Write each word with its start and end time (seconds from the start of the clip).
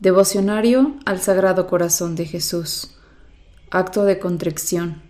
Devocionario 0.00 0.94
al 1.06 1.20
Sagrado 1.20 1.66
Corazón 1.66 2.14
de 2.14 2.24
Jesús. 2.24 2.92
Acto 3.72 4.04
de 4.04 4.20
contrición. 4.20 5.02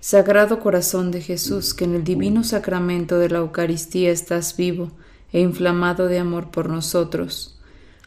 Sagrado 0.00 0.58
Corazón 0.58 1.10
de 1.10 1.20
Jesús, 1.20 1.74
que 1.74 1.84
en 1.84 1.94
el 1.94 2.02
divino 2.02 2.42
sacramento 2.42 3.18
de 3.18 3.28
la 3.28 3.40
Eucaristía 3.40 4.10
estás 4.10 4.56
vivo 4.56 4.90
e 5.34 5.40
inflamado 5.40 6.08
de 6.08 6.18
amor 6.18 6.50
por 6.50 6.70
nosotros. 6.70 7.60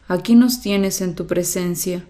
Aquí 0.08 0.34
nos 0.34 0.60
tienes 0.60 1.00
en 1.00 1.14
tu 1.14 1.28
presencia, 1.28 2.04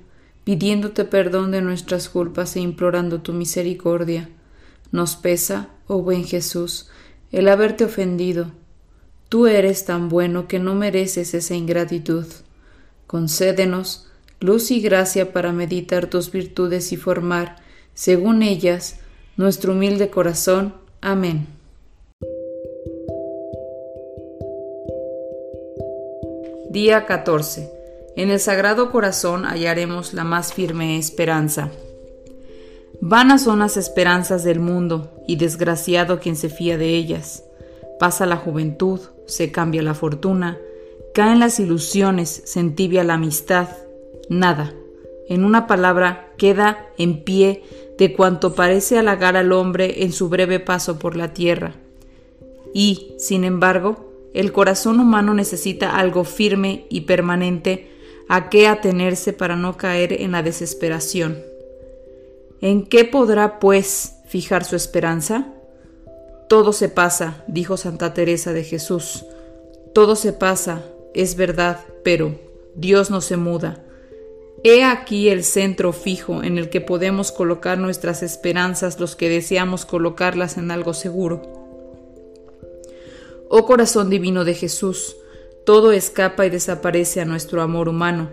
pidiéndote 0.44 1.04
perdón 1.04 1.50
de 1.50 1.60
nuestras 1.60 2.08
culpas 2.08 2.56
e 2.56 2.60
implorando 2.60 3.20
tu 3.20 3.34
misericordia. 3.34 4.30
Nos 4.92 5.14
pesa, 5.16 5.68
oh 5.88 6.00
buen 6.00 6.24
Jesús, 6.24 6.88
el 7.32 7.48
haberte 7.48 7.84
ofendido. 7.84 8.50
Tú 9.28 9.46
eres 9.46 9.84
tan 9.84 10.08
bueno 10.08 10.48
que 10.48 10.58
no 10.58 10.74
mereces 10.74 11.34
esa 11.34 11.54
ingratitud. 11.54 12.24
Concédenos 13.06 14.08
luz 14.40 14.70
y 14.70 14.80
gracia 14.80 15.32
para 15.32 15.52
meditar 15.52 16.08
tus 16.08 16.30
virtudes 16.30 16.92
y 16.92 16.96
formar, 16.96 17.56
según 17.94 18.42
ellas, 18.42 19.00
nuestro 19.36 19.72
humilde 19.72 20.10
corazón. 20.10 20.74
Amén. 21.00 21.46
Día 26.70 27.06
14. 27.06 27.70
En 28.16 28.30
el 28.30 28.40
Sagrado 28.40 28.90
Corazón 28.90 29.44
hallaremos 29.44 30.12
la 30.12 30.24
más 30.24 30.52
firme 30.52 30.98
esperanza. 30.98 31.70
Vanas 33.00 33.44
son 33.44 33.60
las 33.60 33.76
esperanzas 33.76 34.42
del 34.42 34.58
mundo, 34.58 35.12
y 35.26 35.36
desgraciado 35.36 36.18
quien 36.18 36.34
se 36.34 36.48
fía 36.48 36.76
de 36.76 36.88
ellas. 36.88 37.44
Pasa 37.98 38.26
la 38.26 38.36
juventud, 38.36 39.00
se 39.26 39.52
cambia 39.52 39.82
la 39.82 39.94
fortuna, 39.94 40.58
Caen 41.16 41.38
las 41.38 41.60
ilusiones, 41.60 42.42
se 42.44 42.60
entibia 42.60 43.02
la 43.02 43.14
amistad, 43.14 43.68
nada. 44.28 44.74
En 45.30 45.46
una 45.46 45.66
palabra, 45.66 46.34
queda 46.36 46.90
en 46.98 47.24
pie 47.24 47.62
de 47.96 48.12
cuanto 48.12 48.54
parece 48.54 48.98
halagar 48.98 49.34
al 49.38 49.52
hombre 49.52 50.02
en 50.02 50.12
su 50.12 50.28
breve 50.28 50.60
paso 50.60 50.98
por 50.98 51.16
la 51.16 51.32
tierra. 51.32 51.72
Y, 52.74 53.14
sin 53.16 53.44
embargo, 53.44 54.12
el 54.34 54.52
corazón 54.52 55.00
humano 55.00 55.32
necesita 55.32 55.96
algo 55.96 56.24
firme 56.24 56.84
y 56.90 57.00
permanente 57.06 57.90
a 58.28 58.50
qué 58.50 58.68
atenerse 58.68 59.32
para 59.32 59.56
no 59.56 59.78
caer 59.78 60.20
en 60.20 60.32
la 60.32 60.42
desesperación. 60.42 61.38
¿En 62.60 62.84
qué 62.84 63.06
podrá, 63.06 63.58
pues, 63.58 64.16
fijar 64.26 64.66
su 64.66 64.76
esperanza? 64.76 65.46
Todo 66.50 66.74
se 66.74 66.90
pasa, 66.90 67.42
dijo 67.48 67.78
Santa 67.78 68.12
Teresa 68.12 68.52
de 68.52 68.64
Jesús. 68.64 69.24
Todo 69.94 70.14
se 70.14 70.34
pasa, 70.34 70.82
es 71.16 71.34
verdad, 71.36 71.80
pero 72.04 72.38
Dios 72.74 73.10
no 73.10 73.22
se 73.22 73.38
muda. 73.38 73.82
He 74.62 74.84
aquí 74.84 75.30
el 75.30 75.44
centro 75.44 75.92
fijo 75.92 76.42
en 76.42 76.58
el 76.58 76.68
que 76.68 76.82
podemos 76.82 77.32
colocar 77.32 77.78
nuestras 77.78 78.22
esperanzas 78.22 79.00
los 79.00 79.16
que 79.16 79.30
deseamos 79.30 79.86
colocarlas 79.86 80.58
en 80.58 80.70
algo 80.70 80.92
seguro. 80.92 81.42
Oh 83.48 83.64
corazón 83.64 84.10
divino 84.10 84.44
de 84.44 84.54
Jesús, 84.54 85.16
todo 85.64 85.92
escapa 85.92 86.44
y 86.44 86.50
desaparece 86.50 87.22
a 87.22 87.24
nuestro 87.24 87.62
amor 87.62 87.88
humano. 87.88 88.30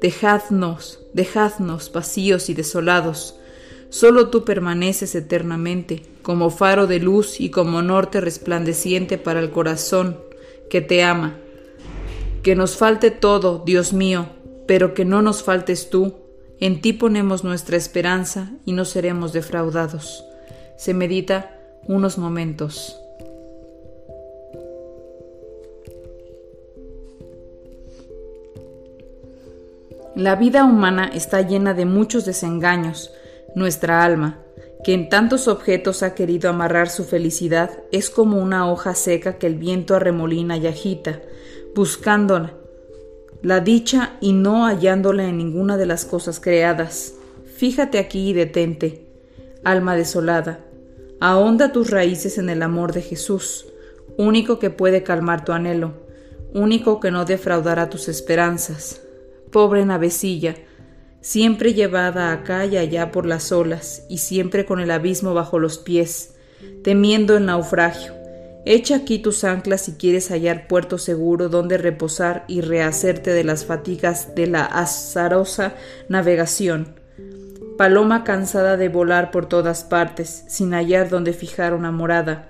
Dejadnos, 0.00 1.00
dejadnos 1.12 1.92
vacíos 1.92 2.48
y 2.48 2.54
desolados. 2.54 3.36
Solo 3.90 4.30
tú 4.30 4.44
permaneces 4.44 5.14
eternamente, 5.14 6.02
como 6.22 6.50
faro 6.50 6.86
de 6.86 6.98
luz 6.98 7.40
y 7.40 7.50
como 7.50 7.82
norte 7.82 8.20
resplandeciente 8.20 9.18
para 9.18 9.40
el 9.40 9.50
corazón 9.50 10.18
que 10.70 10.80
te 10.80 11.02
ama 11.02 11.40
que 12.46 12.54
nos 12.54 12.76
falte 12.76 13.10
todo, 13.10 13.64
Dios 13.66 13.92
mío, 13.92 14.28
pero 14.68 14.94
que 14.94 15.04
no 15.04 15.20
nos 15.20 15.42
faltes 15.42 15.90
tú. 15.90 16.14
En 16.60 16.80
ti 16.80 16.92
ponemos 16.92 17.42
nuestra 17.42 17.76
esperanza 17.76 18.52
y 18.64 18.70
no 18.70 18.84
seremos 18.84 19.32
defraudados. 19.32 20.24
Se 20.76 20.94
medita 20.94 21.58
unos 21.88 22.18
momentos. 22.18 22.96
La 30.14 30.36
vida 30.36 30.64
humana 30.64 31.10
está 31.12 31.42
llena 31.42 31.74
de 31.74 31.84
muchos 31.84 32.24
desengaños. 32.24 33.12
Nuestra 33.56 34.04
alma, 34.04 34.44
que 34.84 34.94
en 34.94 35.08
tantos 35.08 35.48
objetos 35.48 36.04
ha 36.04 36.14
querido 36.14 36.48
amarrar 36.48 36.90
su 36.90 37.02
felicidad, 37.02 37.70
es 37.90 38.08
como 38.08 38.40
una 38.40 38.70
hoja 38.70 38.94
seca 38.94 39.36
que 39.36 39.48
el 39.48 39.56
viento 39.56 39.96
arremolina 39.96 40.56
y 40.56 40.68
agita 40.68 41.22
buscándola, 41.76 42.54
la 43.42 43.60
dicha 43.60 44.16
y 44.22 44.32
no 44.32 44.64
hallándola 44.64 45.28
en 45.28 45.36
ninguna 45.36 45.76
de 45.76 45.84
las 45.84 46.06
cosas 46.06 46.40
creadas. 46.40 47.12
Fíjate 47.54 47.98
aquí 47.98 48.30
y 48.30 48.32
detente, 48.32 49.06
alma 49.62 49.94
desolada, 49.94 50.64
ahonda 51.20 51.72
tus 51.72 51.90
raíces 51.90 52.38
en 52.38 52.48
el 52.48 52.62
amor 52.62 52.94
de 52.94 53.02
Jesús, 53.02 53.66
único 54.16 54.58
que 54.58 54.70
puede 54.70 55.02
calmar 55.02 55.44
tu 55.44 55.52
anhelo, 55.52 55.92
único 56.54 56.98
que 56.98 57.10
no 57.10 57.26
defraudará 57.26 57.90
tus 57.90 58.08
esperanzas. 58.08 59.02
Pobre 59.52 59.84
navecilla, 59.84 60.56
siempre 61.20 61.74
llevada 61.74 62.32
acá 62.32 62.64
y 62.64 62.78
allá 62.78 63.12
por 63.12 63.26
las 63.26 63.52
olas 63.52 64.06
y 64.08 64.18
siempre 64.18 64.64
con 64.64 64.80
el 64.80 64.90
abismo 64.90 65.34
bajo 65.34 65.58
los 65.58 65.76
pies, 65.76 66.36
temiendo 66.82 67.36
el 67.36 67.44
naufragio, 67.44 68.15
Echa 68.68 68.96
aquí 68.96 69.20
tus 69.20 69.44
anclas 69.44 69.82
si 69.82 69.92
quieres 69.92 70.28
hallar 70.32 70.66
puerto 70.66 70.98
seguro 70.98 71.48
donde 71.48 71.78
reposar 71.78 72.44
y 72.48 72.62
rehacerte 72.62 73.30
de 73.30 73.44
las 73.44 73.64
fatigas 73.64 74.34
de 74.34 74.48
la 74.48 74.64
azarosa 74.64 75.74
navegación. 76.08 76.98
Paloma 77.78 78.24
cansada 78.24 78.76
de 78.76 78.88
volar 78.88 79.30
por 79.30 79.46
todas 79.46 79.84
partes, 79.84 80.46
sin 80.48 80.74
hallar 80.74 81.08
donde 81.10 81.32
fijar 81.32 81.74
una 81.74 81.92
morada. 81.92 82.48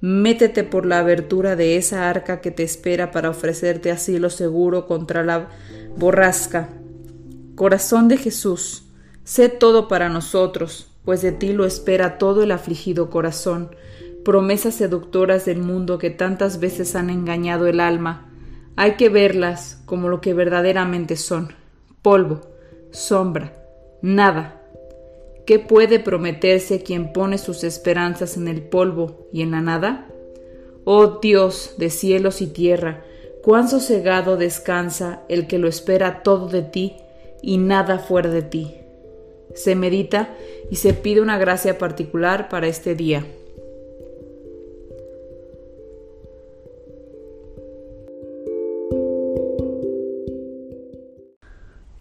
Métete 0.00 0.62
por 0.62 0.86
la 0.86 1.00
abertura 1.00 1.56
de 1.56 1.76
esa 1.76 2.08
arca 2.08 2.40
que 2.40 2.52
te 2.52 2.62
espera 2.62 3.10
para 3.10 3.28
ofrecerte 3.28 3.90
asilo 3.90 4.30
seguro 4.30 4.86
contra 4.86 5.24
la 5.24 5.48
borrasca. 5.96 6.68
Corazón 7.56 8.06
de 8.06 8.16
Jesús, 8.16 8.84
sé 9.24 9.48
todo 9.48 9.88
para 9.88 10.08
nosotros, 10.08 10.86
pues 11.04 11.20
de 11.20 11.32
ti 11.32 11.52
lo 11.52 11.66
espera 11.66 12.16
todo 12.16 12.44
el 12.44 12.52
afligido 12.52 13.10
corazón 13.10 13.70
promesas 14.28 14.74
seductoras 14.74 15.46
del 15.46 15.62
mundo 15.62 15.96
que 15.96 16.10
tantas 16.10 16.60
veces 16.60 16.94
han 16.96 17.08
engañado 17.08 17.66
el 17.66 17.80
alma, 17.80 18.30
hay 18.76 18.96
que 18.96 19.08
verlas 19.08 19.80
como 19.86 20.10
lo 20.10 20.20
que 20.20 20.34
verdaderamente 20.34 21.16
son, 21.16 21.54
polvo, 22.02 22.42
sombra, 22.90 23.56
nada. 24.02 24.60
¿Qué 25.46 25.58
puede 25.58 25.98
prometerse 25.98 26.82
quien 26.82 27.14
pone 27.14 27.38
sus 27.38 27.64
esperanzas 27.64 28.36
en 28.36 28.48
el 28.48 28.60
polvo 28.60 29.28
y 29.32 29.40
en 29.40 29.52
la 29.52 29.62
nada? 29.62 30.08
Oh 30.84 31.20
Dios 31.22 31.76
de 31.78 31.88
cielos 31.88 32.42
y 32.42 32.48
tierra, 32.48 33.04
cuán 33.42 33.66
sosegado 33.66 34.36
descansa 34.36 35.22
el 35.30 35.46
que 35.46 35.56
lo 35.56 35.68
espera 35.68 36.22
todo 36.22 36.48
de 36.48 36.60
ti 36.60 36.96
y 37.40 37.56
nada 37.56 37.98
fuera 37.98 38.28
de 38.28 38.42
ti. 38.42 38.74
Se 39.54 39.74
medita 39.74 40.34
y 40.70 40.76
se 40.76 40.92
pide 40.92 41.22
una 41.22 41.38
gracia 41.38 41.78
particular 41.78 42.50
para 42.50 42.66
este 42.66 42.94
día. 42.94 43.24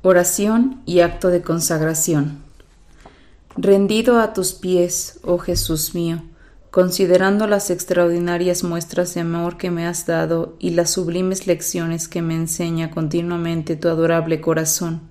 Oración 0.10 0.82
y 0.86 1.02
acto 1.02 1.28
de 1.28 1.42
consagración. 1.42 2.38
Rendido 3.58 4.22
a 4.22 4.32
tus 4.32 4.54
pies, 4.54 5.20
oh 5.22 5.38
Jesús 5.38 5.96
mío, 5.96 6.24
considerando 6.72 7.46
las 7.46 7.70
extraordinarias 7.72 8.64
muestras 8.64 9.14
de 9.16 9.20
amor 9.20 9.58
que 9.58 9.70
me 9.70 9.86
has 9.86 10.06
dado 10.06 10.56
y 10.60 10.70
las 10.70 10.92
sublimes 10.92 11.46
lecciones 11.46 12.08
que 12.08 12.22
me 12.22 12.36
enseña 12.36 12.90
continuamente 12.90 13.76
tu 13.76 13.90
adorable 13.90 14.40
corazón, 14.40 15.02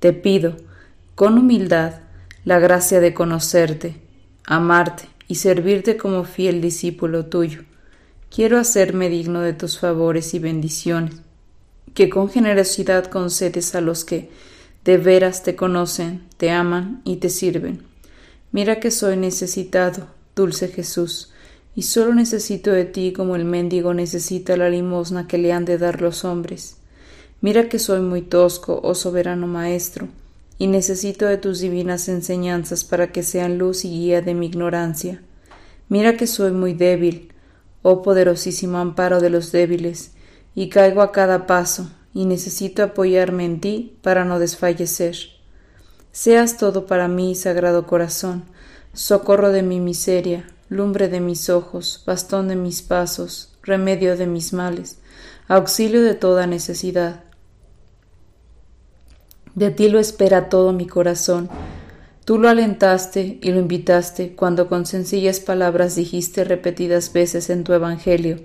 te 0.00 0.14
pido, 0.14 0.56
con 1.14 1.36
humildad, 1.36 1.96
la 2.46 2.58
gracia 2.58 3.00
de 3.00 3.12
conocerte, 3.12 4.00
amarte 4.46 5.10
y 5.28 5.34
servirte 5.34 5.98
como 5.98 6.24
fiel 6.24 6.62
discípulo 6.62 7.26
tuyo. 7.26 7.64
Quiero 8.34 8.58
hacerme 8.58 9.10
digno 9.10 9.42
de 9.42 9.52
tus 9.52 9.78
favores 9.78 10.32
y 10.32 10.38
bendiciones 10.38 11.25
que 11.96 12.10
con 12.10 12.28
generosidad 12.28 13.06
concedes 13.06 13.74
a 13.74 13.80
los 13.80 14.04
que 14.04 14.28
de 14.84 14.98
veras 14.98 15.42
te 15.42 15.56
conocen, 15.56 16.24
te 16.36 16.50
aman 16.50 17.00
y 17.04 17.16
te 17.16 17.30
sirven. 17.30 17.84
Mira 18.52 18.80
que 18.80 18.90
soy 18.90 19.16
necesitado, 19.16 20.06
dulce 20.36 20.68
Jesús, 20.68 21.32
y 21.74 21.84
solo 21.84 22.14
necesito 22.14 22.70
de 22.70 22.84
ti 22.84 23.14
como 23.14 23.34
el 23.34 23.46
mendigo 23.46 23.94
necesita 23.94 24.58
la 24.58 24.68
limosna 24.68 25.26
que 25.26 25.38
le 25.38 25.54
han 25.54 25.64
de 25.64 25.78
dar 25.78 26.02
los 26.02 26.26
hombres. 26.26 26.76
Mira 27.40 27.70
que 27.70 27.78
soy 27.78 28.02
muy 28.02 28.20
tosco, 28.20 28.78
oh 28.84 28.94
soberano 28.94 29.46
Maestro, 29.46 30.06
y 30.58 30.66
necesito 30.66 31.24
de 31.24 31.38
tus 31.38 31.60
divinas 31.60 32.10
enseñanzas 32.10 32.84
para 32.84 33.10
que 33.10 33.22
sean 33.22 33.56
luz 33.56 33.86
y 33.86 33.88
guía 33.88 34.20
de 34.20 34.34
mi 34.34 34.48
ignorancia. 34.48 35.22
Mira 35.88 36.18
que 36.18 36.26
soy 36.26 36.52
muy 36.52 36.74
débil, 36.74 37.32
oh 37.80 38.02
poderosísimo 38.02 38.76
amparo 38.76 39.22
de 39.22 39.30
los 39.30 39.50
débiles, 39.50 40.10
y 40.56 40.70
caigo 40.70 41.02
a 41.02 41.12
cada 41.12 41.46
paso, 41.46 41.90
y 42.14 42.24
necesito 42.24 42.82
apoyarme 42.82 43.44
en 43.44 43.60
ti 43.60 43.98
para 44.02 44.24
no 44.24 44.38
desfallecer. 44.38 45.16
Seas 46.12 46.56
todo 46.56 46.86
para 46.86 47.08
mí, 47.08 47.34
Sagrado 47.34 47.86
Corazón, 47.86 48.44
socorro 48.94 49.52
de 49.52 49.62
mi 49.62 49.80
miseria, 49.80 50.46
lumbre 50.70 51.08
de 51.08 51.20
mis 51.20 51.50
ojos, 51.50 52.02
bastón 52.06 52.48
de 52.48 52.56
mis 52.56 52.80
pasos, 52.80 53.52
remedio 53.62 54.16
de 54.16 54.26
mis 54.26 54.54
males, 54.54 54.98
auxilio 55.46 56.02
de 56.02 56.14
toda 56.14 56.46
necesidad. 56.46 57.22
De 59.54 59.70
ti 59.70 59.90
lo 59.90 59.98
espera 59.98 60.48
todo 60.48 60.72
mi 60.72 60.86
corazón. 60.86 61.50
Tú 62.24 62.38
lo 62.38 62.48
alentaste 62.48 63.38
y 63.42 63.50
lo 63.52 63.60
invitaste 63.60 64.34
cuando 64.34 64.68
con 64.68 64.86
sencillas 64.86 65.38
palabras 65.38 65.96
dijiste 65.96 66.44
repetidas 66.44 67.12
veces 67.12 67.50
en 67.50 67.62
tu 67.62 67.74
Evangelio, 67.74 68.40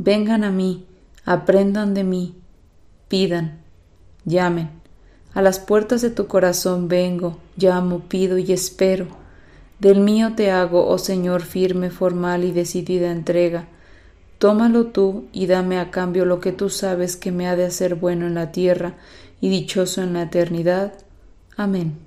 Vengan 0.00 0.44
a 0.44 0.52
mí, 0.52 0.86
aprendan 1.28 1.92
de 1.92 2.04
mí, 2.04 2.36
pidan, 3.08 3.58
llamen. 4.24 4.70
A 5.34 5.42
las 5.42 5.58
puertas 5.58 6.00
de 6.00 6.08
tu 6.08 6.26
corazón 6.26 6.88
vengo, 6.88 7.36
llamo, 7.58 8.00
pido 8.08 8.38
y 8.38 8.50
espero. 8.50 9.08
Del 9.78 10.00
mío 10.00 10.32
te 10.36 10.50
hago, 10.50 10.86
oh 10.86 10.96
Señor, 10.96 11.42
firme, 11.42 11.90
formal 11.90 12.44
y 12.44 12.52
decidida 12.52 13.12
entrega. 13.12 13.68
Tómalo 14.38 14.86
tú 14.86 15.26
y 15.30 15.46
dame 15.46 15.78
a 15.78 15.90
cambio 15.90 16.24
lo 16.24 16.40
que 16.40 16.52
tú 16.52 16.70
sabes 16.70 17.16
que 17.16 17.30
me 17.30 17.46
ha 17.46 17.56
de 17.56 17.66
hacer 17.66 17.96
bueno 17.96 18.26
en 18.26 18.34
la 18.34 18.50
tierra 18.50 18.94
y 19.42 19.50
dichoso 19.50 20.02
en 20.02 20.14
la 20.14 20.22
eternidad. 20.22 20.94
Amén. 21.58 21.98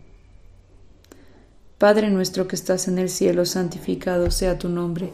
Padre 1.78 2.10
nuestro 2.10 2.48
que 2.48 2.56
estás 2.56 2.88
en 2.88 2.98
el 2.98 3.10
cielo, 3.10 3.46
santificado 3.46 4.32
sea 4.32 4.58
tu 4.58 4.68
nombre. 4.68 5.14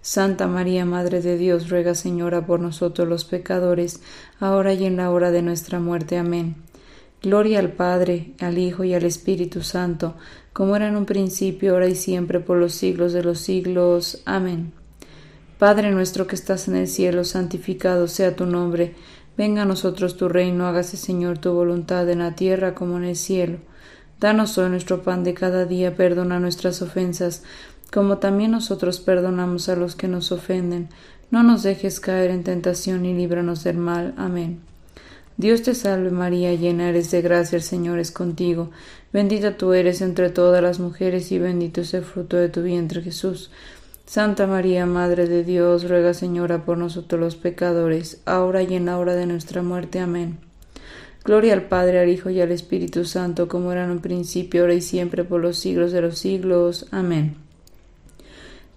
Santa 0.00 0.46
María, 0.46 0.84
Madre 0.84 1.20
de 1.20 1.36
Dios, 1.36 1.68
ruega 1.68 1.94
Señora 1.94 2.46
por 2.46 2.60
nosotros 2.60 3.08
los 3.08 3.24
pecadores, 3.24 4.00
ahora 4.40 4.72
y 4.72 4.84
en 4.84 4.96
la 4.96 5.10
hora 5.10 5.30
de 5.30 5.42
nuestra 5.42 5.80
muerte. 5.80 6.18
Amén. 6.18 6.56
Gloria 7.20 7.58
al 7.58 7.72
Padre, 7.72 8.32
al 8.40 8.58
Hijo 8.58 8.84
y 8.84 8.94
al 8.94 9.04
Espíritu 9.04 9.62
Santo, 9.62 10.14
como 10.52 10.76
era 10.76 10.86
en 10.86 10.96
un 10.96 11.04
principio, 11.04 11.72
ahora 11.72 11.88
y 11.88 11.96
siempre, 11.96 12.38
por 12.38 12.58
los 12.58 12.74
siglos 12.74 13.12
de 13.12 13.24
los 13.24 13.40
siglos. 13.40 14.22
Amén. 14.24 14.72
Padre 15.58 15.90
nuestro 15.90 16.28
que 16.28 16.36
estás 16.36 16.68
en 16.68 16.76
el 16.76 16.86
cielo, 16.86 17.24
santificado 17.24 18.06
sea 18.06 18.36
tu 18.36 18.46
nombre. 18.46 18.94
Venga 19.36 19.62
a 19.62 19.66
nosotros 19.66 20.16
tu 20.16 20.28
reino, 20.28 20.66
hágase 20.68 20.96
Señor 20.96 21.38
tu 21.38 21.52
voluntad 21.52 22.08
en 22.08 22.20
la 22.20 22.36
tierra 22.36 22.74
como 22.74 22.96
en 22.96 23.04
el 23.04 23.16
cielo. 23.16 23.58
Danos 24.20 24.56
hoy 24.58 24.68
nuestro 24.68 25.02
pan 25.02 25.24
de 25.24 25.34
cada 25.34 25.64
día, 25.64 25.96
perdona 25.96 26.38
nuestras 26.38 26.82
ofensas, 26.82 27.42
como 27.92 28.18
también 28.18 28.50
nosotros 28.50 29.00
perdonamos 29.00 29.68
a 29.68 29.76
los 29.76 29.96
que 29.96 30.08
nos 30.08 30.32
ofenden. 30.32 30.88
No 31.30 31.42
nos 31.42 31.62
dejes 31.62 32.00
caer 32.00 32.30
en 32.30 32.44
tentación 32.44 33.04
y 33.06 33.14
líbranos 33.14 33.64
del 33.64 33.76
mal. 33.76 34.14
Amén. 34.16 34.60
Dios 35.36 35.62
te 35.62 35.74
salve 35.74 36.10
María, 36.10 36.52
llena 36.54 36.88
eres 36.88 37.10
de 37.12 37.22
gracia, 37.22 37.56
el 37.56 37.62
Señor 37.62 37.98
es 37.98 38.10
contigo. 38.10 38.70
Bendita 39.12 39.56
tú 39.56 39.72
eres 39.72 40.00
entre 40.00 40.30
todas 40.30 40.62
las 40.62 40.80
mujeres 40.80 41.30
y 41.30 41.38
bendito 41.38 41.82
es 41.82 41.94
el 41.94 42.02
fruto 42.02 42.36
de 42.36 42.48
tu 42.48 42.62
vientre 42.62 43.02
Jesús. 43.02 43.50
Santa 44.04 44.46
María, 44.46 44.84
Madre 44.86 45.26
de 45.26 45.44
Dios, 45.44 45.88
ruega 45.88 46.14
Señora 46.14 46.64
por 46.64 46.76
nosotros 46.78 47.20
los 47.20 47.36
pecadores, 47.36 48.20
ahora 48.24 48.62
y 48.62 48.74
en 48.74 48.86
la 48.86 48.98
hora 48.98 49.14
de 49.14 49.26
nuestra 49.26 49.62
muerte. 49.62 50.00
Amén. 50.00 50.38
Gloria 51.24 51.52
al 51.52 51.68
Padre, 51.68 52.00
al 52.00 52.08
Hijo 52.08 52.30
y 52.30 52.40
al 52.40 52.50
Espíritu 52.50 53.04
Santo, 53.04 53.48
como 53.48 53.70
era 53.70 53.84
en 53.84 53.90
un 53.90 54.00
principio, 54.00 54.62
ahora 54.62 54.74
y 54.74 54.80
siempre, 54.80 55.24
por 55.24 55.40
los 55.40 55.58
siglos 55.58 55.92
de 55.92 56.00
los 56.00 56.18
siglos. 56.18 56.86
Amén. 56.90 57.47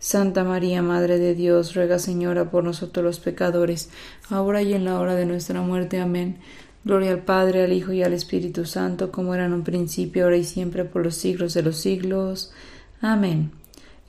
Santa 0.00 0.44
María, 0.44 0.80
Madre 0.80 1.18
de 1.18 1.34
Dios, 1.34 1.74
ruega 1.74 1.98
Señora 1.98 2.50
por 2.50 2.64
nosotros 2.64 3.04
los 3.04 3.20
pecadores, 3.20 3.90
ahora 4.30 4.62
y 4.62 4.72
en 4.72 4.86
la 4.86 4.98
hora 4.98 5.14
de 5.14 5.26
nuestra 5.26 5.60
muerte. 5.60 6.00
Amén. 6.00 6.38
Gloria 6.84 7.10
al 7.10 7.18
Padre, 7.18 7.64
al 7.64 7.74
Hijo 7.74 7.92
y 7.92 8.02
al 8.02 8.14
Espíritu 8.14 8.64
Santo, 8.64 9.12
como 9.12 9.34
era 9.34 9.44
en 9.44 9.52
un 9.52 9.62
principio, 9.62 10.24
ahora 10.24 10.38
y 10.38 10.44
siempre, 10.44 10.86
por 10.86 11.04
los 11.04 11.16
siglos 11.16 11.52
de 11.52 11.62
los 11.62 11.76
siglos. 11.76 12.50
Amén. 13.02 13.52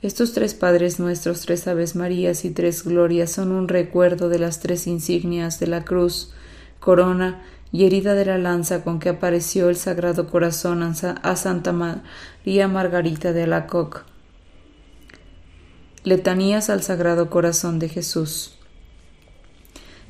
Estos 0.00 0.32
tres 0.32 0.54
Padres 0.54 0.98
nuestros, 0.98 1.42
tres 1.42 1.68
Aves 1.68 1.94
Marías 1.94 2.46
y 2.46 2.50
tres 2.52 2.84
Glorias 2.84 3.30
son 3.30 3.52
un 3.52 3.68
recuerdo 3.68 4.30
de 4.30 4.38
las 4.38 4.60
tres 4.60 4.86
insignias 4.86 5.60
de 5.60 5.66
la 5.66 5.84
cruz, 5.84 6.32
corona 6.80 7.42
y 7.70 7.84
herida 7.84 8.14
de 8.14 8.24
la 8.24 8.38
lanza 8.38 8.82
con 8.82 8.98
que 8.98 9.10
apareció 9.10 9.68
el 9.68 9.76
Sagrado 9.76 10.26
Corazón 10.26 10.82
a 10.82 11.36
Santa 11.36 11.72
María 11.72 12.66
Margarita 12.66 13.34
de 13.34 13.42
Alacoque 13.42 14.11
Letanías 16.04 16.68
al 16.68 16.82
Sagrado 16.82 17.30
Corazón 17.30 17.78
de 17.78 17.88
Jesús. 17.88 18.56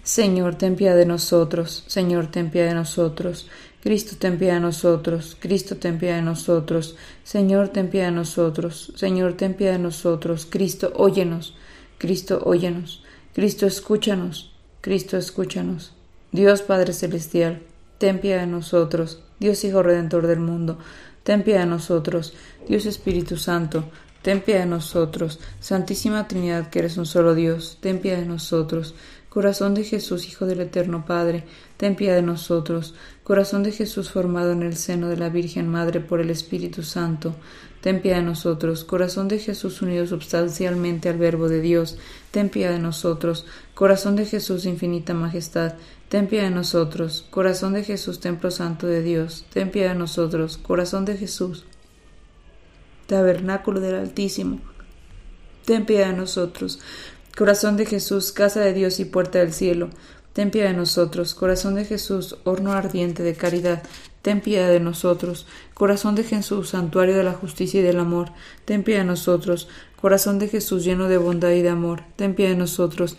Señor, 0.02 0.54
ten 0.54 0.74
piedad 0.74 0.96
de 0.96 1.04
nosotros, 1.04 1.84
Señor, 1.86 2.28
ten 2.28 2.50
piedad 2.50 2.68
de 2.68 2.74
nosotros, 2.74 3.50
Cristo, 3.82 4.16
ten 4.18 4.38
piedad 4.38 4.54
de 4.54 4.60
nosotros, 4.60 5.36
Cristo, 5.38 5.76
ten 5.76 5.98
piedad 5.98 6.16
de 6.16 6.22
nosotros, 6.22 6.96
Señor, 7.24 7.68
ten 7.68 7.90
piedad 7.90 8.06
de 8.06 8.12
nosotros, 8.12 8.90
Señor, 8.96 9.34
ten 9.34 9.52
piedad 9.52 9.74
de 9.74 9.80
nosotros, 9.80 10.46
Cristo, 10.48 10.94
óyenos, 10.96 11.54
Cristo, 11.98 12.40
óyenos, 12.42 13.04
Cristo, 13.34 13.66
escúchanos, 13.66 14.50
Cristo, 14.80 15.18
escúchanos. 15.18 15.92
Dios 16.32 16.62
Padre 16.62 16.94
Celestial, 16.94 17.60
ten 17.98 18.18
piedad 18.18 18.40
de 18.40 18.46
nosotros, 18.46 19.20
Dios 19.40 19.62
Hijo 19.62 19.82
Redentor 19.82 20.26
del 20.26 20.40
mundo, 20.40 20.78
ten 21.22 21.42
piedad 21.42 21.60
de 21.60 21.66
nosotros, 21.66 22.32
Dios 22.66 22.86
Espíritu 22.86 23.36
Santo, 23.36 23.84
Ten 24.22 24.40
piedad 24.40 24.60
de 24.60 24.66
nosotros, 24.66 25.40
Santísima 25.58 26.28
Trinidad, 26.28 26.70
que 26.70 26.78
eres 26.78 26.96
un 26.96 27.06
solo 27.06 27.34
Dios, 27.34 27.78
ten 27.80 28.00
piedad 28.00 28.18
de 28.18 28.26
nosotros. 28.26 28.94
Corazón 29.28 29.74
de 29.74 29.82
Jesús, 29.82 30.28
Hijo 30.28 30.46
del 30.46 30.60
Eterno 30.60 31.04
Padre, 31.06 31.44
ten 31.76 31.96
piedad 31.96 32.14
de 32.14 32.22
nosotros. 32.22 32.94
Corazón 33.24 33.62
de 33.62 33.72
Jesús 33.72 34.10
formado 34.10 34.52
en 34.52 34.62
el 34.62 34.76
seno 34.76 35.08
de 35.08 35.16
la 35.16 35.28
Virgen 35.28 35.68
Madre 35.68 36.00
por 36.00 36.20
el 36.20 36.30
Espíritu 36.30 36.82
Santo, 36.82 37.34
ten 37.80 38.00
piedad 38.00 38.18
de 38.18 38.24
nosotros. 38.24 38.84
Corazón 38.84 39.26
de 39.26 39.38
Jesús 39.38 39.82
unido 39.82 40.06
substancialmente 40.06 41.08
al 41.08 41.18
Verbo 41.18 41.48
de 41.48 41.60
Dios, 41.60 41.98
ten 42.30 42.48
piedad 42.48 42.72
de 42.72 42.78
nosotros. 42.78 43.44
Corazón 43.74 44.14
de 44.14 44.26
Jesús 44.26 44.66
infinita 44.66 45.14
majestad, 45.14 45.74
ten 46.08 46.28
piedad 46.28 46.44
de 46.44 46.54
nosotros. 46.54 47.26
Corazón 47.30 47.72
de 47.72 47.82
Jesús, 47.82 48.20
templo 48.20 48.52
santo 48.52 48.86
de 48.86 49.02
Dios, 49.02 49.46
ten 49.52 49.70
piedad 49.70 49.94
de 49.94 49.98
nosotros. 49.98 50.58
Corazón 50.58 51.06
de 51.06 51.16
Jesús, 51.16 51.64
tabernáculo 53.06 53.80
del 53.80 53.96
Altísimo. 53.96 54.60
Ten 55.64 55.86
piedad 55.86 56.08
de 56.08 56.16
nosotros. 56.16 56.80
Corazón 57.36 57.76
de 57.76 57.86
Jesús, 57.86 58.32
casa 58.32 58.60
de 58.60 58.72
Dios 58.72 59.00
y 59.00 59.04
puerta 59.04 59.38
del 59.38 59.52
cielo. 59.52 59.90
Ten 60.32 60.50
piedad 60.50 60.68
de 60.70 60.76
nosotros. 60.76 61.34
Corazón 61.34 61.74
de 61.74 61.84
Jesús, 61.84 62.36
horno 62.44 62.72
ardiente 62.72 63.22
de 63.22 63.34
caridad. 63.34 63.82
Ten 64.22 64.40
piedad 64.40 64.68
de 64.68 64.80
nosotros. 64.80 65.46
Corazón 65.74 66.14
de 66.14 66.24
Jesús, 66.24 66.70
santuario 66.70 67.16
de 67.16 67.24
la 67.24 67.32
justicia 67.32 67.80
y 67.80 67.82
del 67.82 68.00
amor. 68.00 68.30
Ten 68.64 68.82
piedad 68.82 69.00
de 69.00 69.06
nosotros. 69.06 69.68
Corazón 70.00 70.38
de 70.38 70.48
Jesús, 70.48 70.84
lleno 70.84 71.08
de 71.08 71.18
bondad 71.18 71.50
y 71.50 71.62
de 71.62 71.68
amor. 71.68 72.02
Ten 72.16 72.34
piedad 72.34 72.52
de 72.52 72.56
nosotros. 72.56 73.16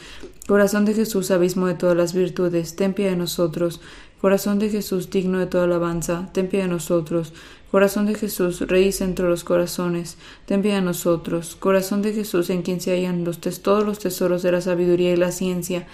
Corazón 0.48 0.86
de 0.86 0.94
Jesús, 0.94 1.32
abismo 1.32 1.68
de 1.68 1.75
todas 1.75 1.96
las 1.96 2.13
virtudes. 2.13 2.75
Ten 2.75 2.94
piedad 2.94 3.12
de 3.12 3.18
nosotros. 3.18 3.80
Corazón 4.20 4.60
de 4.60 4.70
Jesús, 4.70 5.10
digno 5.10 5.40
de 5.40 5.46
toda 5.46 5.66
alabanza. 5.66 6.30
Ten 6.34 6.50
piedad 6.50 6.66
de 6.66 6.72
nosotros. 6.72 7.34
Corazón 7.74 8.06
de 8.06 8.13
Jesús, 8.13 8.62
Rey 8.62 8.94
entre 9.00 9.27
los 9.27 9.44
corazones, 9.44 10.18
ten 10.46 10.62
piedad 10.62 10.75
de 10.75 10.84
nosotros. 10.84 11.56
Corazón 11.56 12.03
de 12.03 12.13
Jesús, 12.13 12.51
en 12.51 12.62
quien 12.62 12.80
se 12.80 12.92
hallan 12.92 13.24
los 13.24 13.39
todos 13.39 13.84
los 13.84 13.98
tesoros 13.98 14.44
de 14.44 14.51
la 14.51 14.62
sabiduría 14.62 15.12
y 15.12 15.15
la 15.15 15.32
ciencia, 15.32 15.88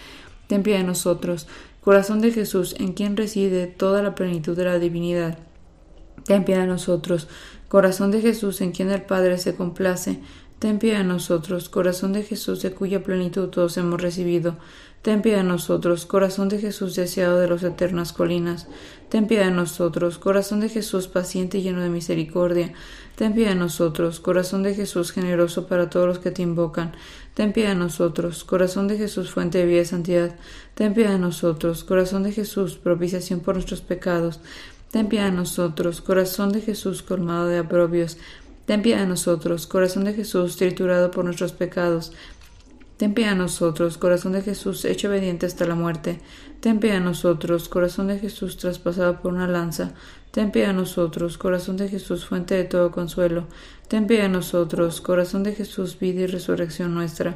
ten 0.48 0.62
piedad 0.62 0.80
de 0.80 0.84
nosotros. 0.84 1.48
Corazón 1.80 2.20
de 2.20 2.34
Jesús, 2.34 2.76
en 2.80 2.92
quien 2.92 3.16
reside 3.16 3.68
toda 3.68 4.04
la 4.04 4.14
plenitud 4.14 4.58
de 4.58 4.66
la 4.66 4.78
divinidad, 4.78 5.40
ten 6.26 6.44
piedad 6.44 6.64
de 6.64 6.68
nosotros. 6.68 7.30
Corazón 7.70 8.12
de 8.12 8.20
Jesús 8.20 8.60
en 8.60 8.74
quien 8.74 8.92
el 8.92 9.04
Padre 9.04 9.38
se 9.38 9.56
complace, 9.56 10.20
ten 10.60 10.80
piedad 10.80 10.98
de 10.98 11.06
nosotros, 11.06 11.70
corazón 11.70 12.12
de 12.12 12.24
Jesús 12.24 12.62
de 12.62 12.74
cuya 12.74 13.04
plenitud 13.04 13.48
todos 13.48 13.78
hemos 13.78 14.02
recibido, 14.02 14.58
ten 15.02 15.22
piedad 15.22 15.40
de 15.40 15.44
nosotros, 15.46 16.06
corazón 16.06 16.50
de 16.50 16.60
Jesús 16.60 16.96
deseado 16.96 17.40
de 17.40 17.48
las 17.48 17.64
eternas 17.64 18.12
colinas, 18.12 18.68
ten 19.08 19.28
piedad 19.28 19.46
de 19.46 19.52
nosotros, 19.52 20.18
corazón 20.18 20.60
de 20.60 20.70
Jesús 20.70 21.08
paciente 21.08 21.58
y 21.58 21.62
lleno 21.62 21.82
de 21.82 21.90
misericordia, 21.90 22.74
ten 23.16 23.34
piedad 23.34 23.52
de 23.52 23.56
nosotros, 23.56 24.20
corazón 24.20 24.64
de 24.64 24.76
Jesús 24.76 25.12
generoso 25.12 25.68
para 25.68 25.90
todos 25.90 26.08
los 26.08 26.20
que 26.20 26.32
te 26.32 26.42
invocan, 26.42 26.94
ten 27.34 27.54
piedad 27.54 27.70
de 27.70 27.76
nosotros, 27.76 28.44
corazón 28.44 28.88
de 28.88 28.98
Jesús 28.98 29.32
fuente 29.32 29.60
de 29.60 29.66
vida 29.66 29.82
y 29.82 29.86
santidad, 29.86 30.36
ten 30.74 30.94
piedad 30.94 31.12
de 31.12 31.20
nosotros, 31.20 31.84
corazón 31.84 32.24
de 32.24 32.34
Jesús 32.34 32.76
propiciación 32.78 33.40
por 33.40 33.56
nuestros 33.56 33.82
pecados, 33.82 34.42
ten 34.92 35.08
piedad 35.08 35.26
de 35.26 35.32
nosotros, 35.32 36.02
corazón 36.02 36.52
de 36.52 36.62
Jesús 36.62 37.04
colmado 37.04 37.48
de 37.48 37.60
aprobios, 37.60 38.18
Ten 38.70 38.84
piedad 38.84 39.00
de 39.00 39.08
nosotros, 39.08 39.66
corazón 39.66 40.04
de 40.04 40.14
Jesús, 40.14 40.56
triturado 40.56 41.10
por 41.10 41.26
nuestros 41.26 41.54
pecados. 41.54 42.12
Ten 43.00 43.14
piedad 43.14 43.32
de 43.32 43.38
nosotros, 43.38 43.98
corazón 43.98 44.34
de 44.34 44.42
Jesús, 44.42 44.84
hecho 44.84 45.08
obediente 45.08 45.46
hasta 45.46 45.66
la 45.66 45.74
muerte. 45.74 46.20
Ten 46.60 46.82
piedad 46.82 46.96
de 46.96 47.06
nosotros, 47.06 47.70
corazón 47.70 48.08
de 48.08 48.20
Jesús, 48.20 48.58
traspasado 48.58 49.22
por 49.22 49.32
una 49.32 49.48
lanza. 49.48 49.94
Ten 50.32 50.52
piedad 50.52 50.68
de 50.68 50.74
nosotros, 50.74 51.38
corazón 51.38 51.78
de 51.78 51.88
Jesús, 51.88 52.26
fuente 52.26 52.56
de 52.56 52.66
todo 52.66 52.92
consuelo. 52.92 53.48
Ten 53.88 54.06
piedad 54.06 54.24
de 54.24 54.30
nosotros, 54.30 55.00
corazón 55.00 55.44
de 55.44 55.54
Jesús, 55.54 55.98
vida 55.98 56.24
y 56.24 56.28
resurrección 56.28 56.94
nuestra. 56.94 57.36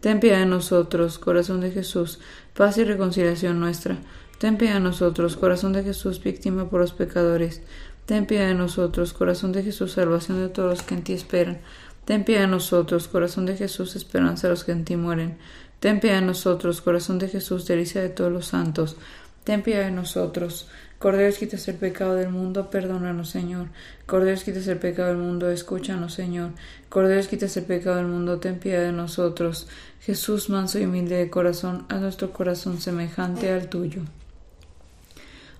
Ten 0.00 0.18
piedad 0.18 0.40
de 0.40 0.46
nosotros, 0.46 1.20
corazón 1.20 1.60
de 1.60 1.70
Jesús, 1.70 2.18
paz 2.56 2.76
y 2.76 2.82
reconciliación 2.82 3.60
nuestra. 3.60 3.98
Ten 4.40 4.58
piedad 4.58 4.74
de 4.74 4.80
nosotros, 4.80 5.36
corazón 5.36 5.72
de 5.72 5.84
Jesús, 5.84 6.20
víctima 6.20 6.68
por 6.68 6.80
los 6.80 6.92
pecadores. 6.92 7.62
Ten 8.06 8.26
piedad 8.26 8.48
de 8.48 8.54
nosotros, 8.54 9.12
corazón 9.12 9.52
de 9.52 9.62
Jesús, 9.62 9.92
salvación 9.92 10.40
de 10.40 10.48
todos 10.48 10.70
los 10.70 10.82
que 10.82 10.94
en 10.96 11.04
ti 11.04 11.12
esperan. 11.12 11.60
Ten 12.06 12.22
piedad 12.22 12.42
de 12.42 12.46
nosotros, 12.46 13.08
corazón 13.08 13.46
de 13.46 13.56
Jesús, 13.56 13.96
esperanza 13.96 14.46
de 14.46 14.52
los 14.52 14.62
que 14.62 14.70
en 14.70 14.84
ti 14.84 14.94
mueren. 14.94 15.38
Ten 15.80 15.98
piedad 15.98 16.20
de 16.20 16.26
nosotros, 16.26 16.80
corazón 16.80 17.18
de 17.18 17.28
Jesús, 17.28 17.66
delicia 17.66 18.00
de 18.00 18.10
todos 18.10 18.32
los 18.32 18.46
santos. 18.46 18.96
Ten 19.42 19.62
piedad 19.62 19.84
de 19.84 19.90
nosotros. 19.90 20.68
Cordero, 21.00 21.36
quitas 21.36 21.66
el 21.66 21.74
pecado 21.74 22.14
del 22.14 22.30
mundo, 22.30 22.70
perdónanos, 22.70 23.28
Señor. 23.28 23.70
Cordero, 24.06 24.40
quitas 24.40 24.68
el 24.68 24.78
pecado 24.78 25.08
del 25.08 25.18
mundo, 25.18 25.50
escúchanos, 25.50 26.14
Señor. 26.14 26.52
Cordero, 26.88 27.28
quitas 27.28 27.56
el 27.56 27.64
pecado 27.64 27.96
del 27.96 28.06
mundo, 28.06 28.38
ten 28.38 28.60
piedad 28.60 28.84
de 28.84 28.92
nosotros. 28.92 29.66
Jesús, 30.00 30.48
manso 30.48 30.78
y 30.78 30.84
humilde 30.84 31.16
de 31.16 31.28
corazón, 31.28 31.86
a 31.88 31.96
nuestro 31.96 32.32
corazón 32.32 32.80
semejante 32.80 33.50
al 33.50 33.68
tuyo. 33.68 34.02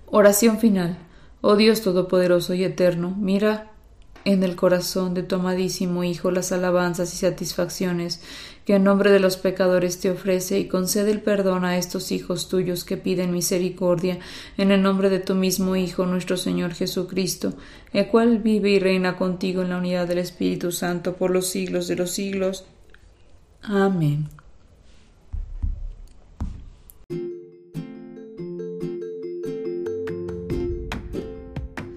Oración 0.07 0.61
final. 0.61 0.97
Oh 1.41 1.57
Dios 1.57 1.83
Todopoderoso 1.83 2.55
y 2.55 2.63
Eterno, 2.63 3.15
mira 3.19 3.73
en 4.27 4.43
el 4.43 4.57
corazón 4.57 5.15
de 5.15 5.23
tu 5.23 5.37
amadísimo 5.37 6.03
Hijo 6.03 6.33
las 6.33 6.51
alabanzas 6.51 7.15
y 7.15 7.17
satisfacciones 7.17 8.21
que 8.65 8.75
en 8.75 8.83
nombre 8.83 9.13
de 9.13 9.21
los 9.21 9.37
pecadores 9.37 10.01
te 10.01 10.11
ofrece 10.11 10.59
y 10.59 10.67
concede 10.67 11.13
el 11.13 11.23
perdón 11.23 11.65
a 11.65 11.79
estos 11.79 12.11
hijos 12.11 12.49
tuyos 12.49 12.85
que 12.85 12.97
piden 12.97 13.31
misericordia 13.31 14.19
en 14.59 14.73
el 14.73 14.83
nombre 14.83 15.11
de 15.11 15.21
tu 15.21 15.37
mismo 15.37 15.77
Hijo 15.77 16.07
nuestro 16.07 16.37
Señor 16.37 16.75
Jesucristo, 16.75 17.55
el 17.93 18.09
cual 18.09 18.39
vive 18.39 18.71
y 18.71 18.81
reina 18.81 19.17
contigo 19.17 19.63
en 19.63 19.69
la 19.69 19.79
unidad 19.79 20.09
del 20.09 20.19
Espíritu 20.19 20.73
Santo 20.73 21.15
por 21.15 21.31
los 21.31 21.47
siglos 21.47 21.87
de 21.87 21.95
los 21.95 22.11
siglos. 22.11 22.65
Amén. 23.63 24.29